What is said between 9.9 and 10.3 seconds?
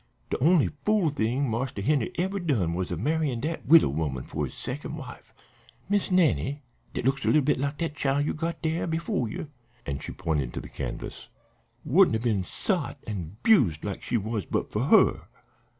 she